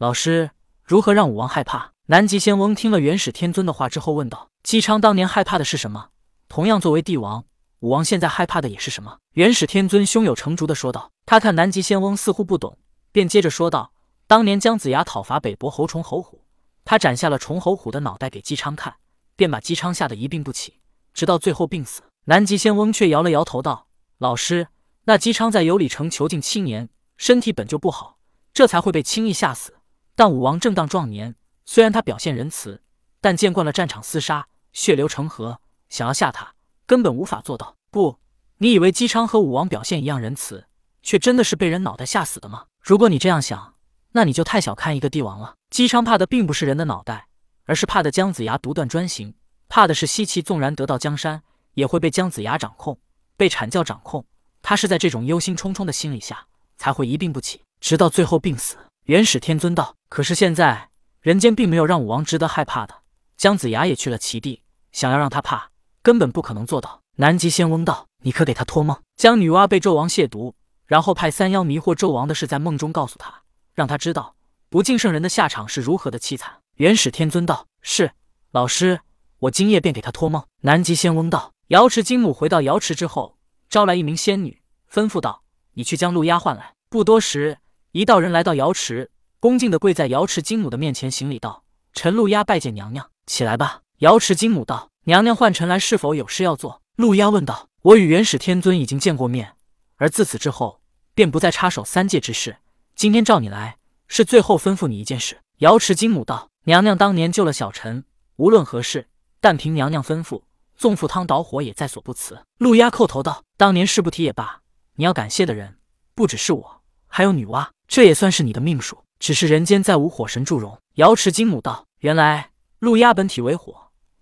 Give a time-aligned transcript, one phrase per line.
[0.00, 0.52] 老师，
[0.82, 1.92] 如何让武王害怕？
[2.06, 6.08] 南极仙翁听了元始天尊的话之后问道：“姬昌当年害怕的是什么？
[6.48, 7.44] 同样作为帝王，
[7.80, 11.10] 武王现在害怕的也是什么？”元始天尊胸有成竹的说道。
[11.26, 12.78] 他看南极仙翁似乎不懂，
[13.12, 13.92] 便接着说道
[14.26, 16.46] ：“当年姜子牙讨伐北伯侯崇侯虎，
[16.86, 18.94] 他斩下了崇侯虎的脑袋给姬昌看，
[19.36, 20.80] 便把姬昌吓得一病不起，
[21.12, 23.86] 直到最后病死。”南极仙翁却摇了摇头道
[24.16, 24.68] ：“老师，
[25.04, 26.88] 那姬昌在有里城囚禁七年，
[27.18, 28.16] 身体本就不好，
[28.54, 29.74] 这才会被轻易吓死。
[30.20, 31.34] 但武王正当壮年。”
[31.64, 32.82] 虽然他表现仁慈，
[33.22, 36.52] 但见惯了战场厮杀，血流成河，想要吓他，
[36.84, 37.76] 根本无法做到。
[37.90, 38.18] 不，
[38.58, 40.66] 你以为姬昌和武王表现一样仁慈，
[41.02, 42.66] 却真的是被人脑袋吓死的吗？
[42.82, 43.76] 如果你这样想，
[44.12, 45.54] 那你就太小看一个帝王了。
[45.70, 47.28] 姬昌怕的并不是人的脑袋，
[47.64, 49.32] 而是怕的姜子牙独断专行，
[49.70, 51.42] 怕的是西岐纵然得到江山，
[51.72, 52.98] 也会被姜子牙掌控，
[53.38, 54.26] 被阐教掌控。
[54.60, 58.76] 他是在这种忧心忡忡的心理下，才会一病不起，直到最后病死。
[59.10, 62.94] 元始天尊道：“可是现在。”人间并没有让武王值得害怕的，
[63.36, 64.62] 姜子牙也去了齐地，
[64.92, 67.02] 想要让他怕，根本不可能做到。
[67.16, 70.52] 南极仙翁道：“你可给他托梦，将女娲被纣王亵渎，
[70.86, 73.42] 然后派三妖迷惑纣王的事在梦中告诉他，
[73.74, 74.36] 让他知道
[74.68, 78.12] 不敬圣人的下场是如何的凄惨。”元始天尊道：“是，
[78.52, 79.00] 老师，
[79.40, 83.36] 我今夜便给他托梦。”南极仙翁道：“瑶池金母回到瑶池之后，
[83.68, 85.42] 招来一名仙女，吩咐道
[85.74, 87.58] ：‘你去将陆压唤来。’不多时，
[87.92, 89.10] 一道人来到瑶池。”
[89.40, 99.54] 恭敬的跪在瑶池金母的面前行礼道：“臣陆压拜见娘娘，起来吧。”瑶池金母道：“娘娘唤臣来是否有事要做？”陆压问道：“我与元始天尊已经见过面，
[99.96, 100.82] 而自此之后
[101.14, 102.58] 便不再插手三界之事。
[102.94, 108.04] 今天召你来，是最后吩咐你一件事。”瑶池金母道：“娘娘当年救了小臣，
[108.36, 109.08] 无论何事，
[109.40, 110.42] 但凭娘娘吩咐，
[110.76, 114.60] 纵赴汤蹈火也在所不辞。”陆压叩头道：“当年事不提也罢，
[114.96, 115.78] 你要感谢的人
[116.14, 116.79] 不只是我，
[117.10, 120.78] 还有女娲，这也算是你的命数。”只是人间再无火神祝融。
[120.94, 123.76] 瑶池金母道：“原来陆压本体为火，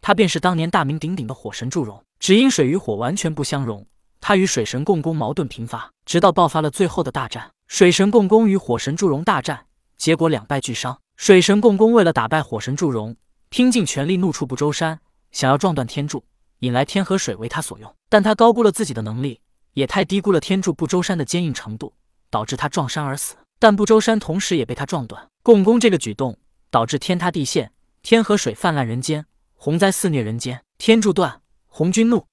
[0.00, 2.00] 他便是当年大名鼎鼎的火神祝融。
[2.20, 3.84] 只因水与火完全不相容，
[4.20, 7.50] 他与水神共工矛盾频发，直到爆发了最后的大战。
[7.66, 10.96] 水神共工与火神祝融大战，结果两败俱伤。
[11.16, 13.16] 水神共工为了打败火神祝融，
[13.48, 15.00] 拼尽全力怒触不周山，
[15.32, 16.24] 想要撞断天柱，
[16.60, 17.92] 引来天河水为他所用。
[18.08, 19.40] 但他高估了自己的能力，
[19.72, 21.92] 也太低估了天柱不周山的坚硬程度，
[22.34, 26.36] 导致他撞山而死。”但不周山同时也被他撞断，共工这个举动
[26.70, 27.72] 导致天塌地陷，
[28.02, 29.24] 天河水泛滥人间，
[29.54, 32.26] 洪灾肆虐人间，天柱断，红军怒，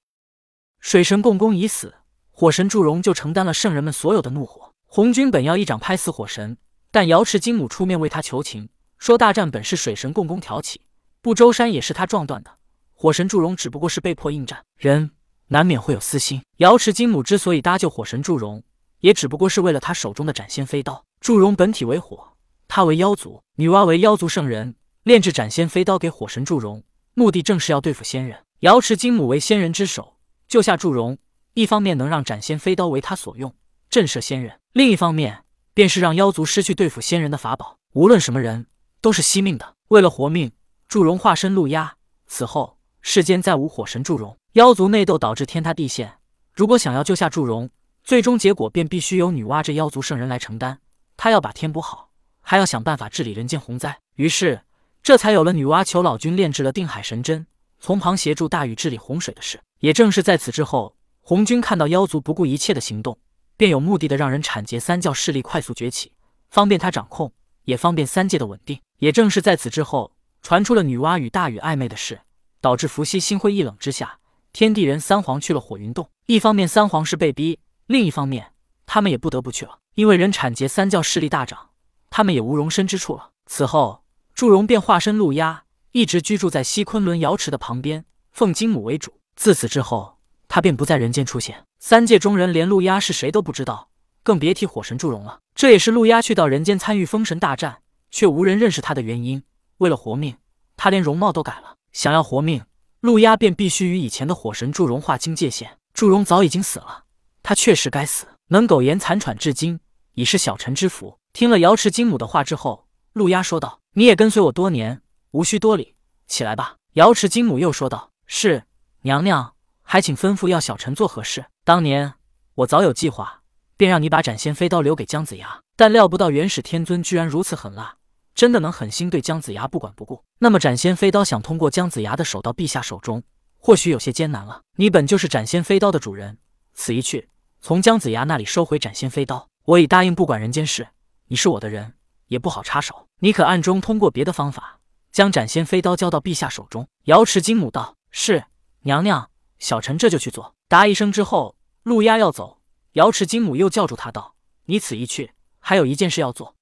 [0.79, 1.93] 水神共工已死，
[2.31, 4.73] 火神祝融就承担了圣人们所有的怒火。
[4.87, 6.57] 红军本要一掌拍死火神，
[6.91, 8.67] 但瑶池金母出面为他求情，
[8.97, 10.81] 说大战本是水神共工挑起，
[11.21, 12.51] 不周山也是他撞断的，
[12.93, 14.65] 火神祝融只不过是被迫应战。
[14.77, 15.11] 人
[15.47, 18.61] 难免会有私心，瑶池金母之所以搭救火神祝融，
[19.01, 21.03] 也只不过是为了他手中的斩仙飞刀。
[21.19, 22.33] 祝融本体为火，
[22.67, 28.39] 他为妖族，女娲为妖族圣人，炼制斩仙飞刀给火神祝融，目的正是要对付仙人。
[28.61, 30.17] 瑶池金母为仙人之首，
[30.47, 31.17] 救下祝融，
[31.53, 33.53] 一方面能让斩仙飞刀为他所用，
[33.89, 37.77] 震慑仙人；另一方面便是让妖族失去对付仙人的法宝。
[37.93, 38.67] 无论什么人，
[39.01, 39.75] 都是惜命的。
[39.89, 40.51] 为了活命，
[40.87, 41.95] 祝融化身陆压。
[42.27, 44.37] 此后世间再无火神祝融。
[44.53, 46.13] 妖族内斗导致天塌地陷，
[46.53, 47.69] 如果想要救下祝融，
[48.11, 50.81] 最终结果便必须由女娲这妖族圣人来承担。
[51.15, 52.09] 他要把天补好，
[52.41, 54.63] 还要想办法治理人间洪灾，于是
[55.01, 57.47] 这才有了女娲求老君炼制了定海神针，
[57.79, 59.61] 从旁协助大禹治理洪水的事。
[59.79, 63.17] 也正是在此之后，红军看到妖族不顾一切的行动，
[63.55, 66.11] 便有目的的让人铲截三教势力快速崛起，
[66.49, 67.31] 方便他掌控，
[67.63, 68.77] 也方便三界的稳定。
[68.97, 70.11] 也正是在此之后，
[70.41, 72.19] 传出了女娲与大禹暧昧的事，
[72.59, 74.19] 导致伏羲心灰意冷之下，
[74.51, 76.09] 天地人三皇去了火云洞。
[76.25, 77.57] 一方面三皇是被逼，
[77.87, 78.53] 另一方面
[78.85, 79.79] 他们也不得不去了。
[79.95, 81.71] 因为人产劫三教势力大涨，
[82.09, 83.31] 他们也无容身之处了。
[83.45, 84.03] 此后，
[84.33, 89.13] 祝融便化身陆压，一直居住在西昆仑瑶池的旁边，奉金母为主。
[89.35, 91.65] 自此之后，他便不在人间出现。
[91.79, 93.89] 三界中人连陆压是谁都不知道，
[94.23, 95.39] 更别提火神祝融了。
[95.53, 99.43] 这也是陆压去到人间参与封神大战，却无人认识他的原因。
[99.79, 100.37] 为了活命，
[100.77, 101.75] 他连容貌都改了。
[101.91, 102.63] 想要活命，
[103.01, 105.77] 陆压便必须与以前的火神祝融划清界限。
[105.93, 107.03] 祝融早已经死了，
[107.43, 108.27] 他确实该死。
[108.47, 109.79] 能苟延残喘至今，
[110.13, 111.17] 已是小臣之福。
[111.31, 115.01] 听了瑶池金母的话之后，陆压说道：“你也跟随我多年，
[115.31, 115.95] 无需多礼，
[116.27, 118.63] 起来吧。”瑶池金母又说道：“是
[119.03, 121.45] 娘娘，还请吩咐要小臣做何事？
[121.63, 122.13] 当年
[122.55, 123.41] 我早有计划，
[123.77, 127.95] 便让你把斩仙飞刀留给姜子牙，但料不到元始天尊居然如此狠辣，
[128.35, 130.21] 真的能狠心对姜子牙不管不顾。
[130.39, 133.23] 那么斩仙飞刀想通过姜子牙的手到陛下手中，
[133.57, 134.61] 或许有些艰难了。
[134.75, 136.37] 你本就是斩仙飞刀的主人，
[136.81, 137.29] 此一去。”
[137.61, 140.87] 从姜子牙那里收回斩仙飞刀，我已答应不管人间事。
[141.27, 141.93] 你是我的人，
[142.25, 143.07] 也不好插手。
[143.19, 144.79] 你可暗中通过别的方法，
[145.11, 148.45] 将斩仙飞刀交到陛下手中。”瑶池金母道：“是，
[148.81, 149.29] 娘娘，
[149.59, 152.59] 小臣这就去做。”答一声之后，陆压要走，
[152.93, 154.33] 瑶池金母又叫住他道
[154.65, 156.55] ：“你此一去，还有一件事要做。”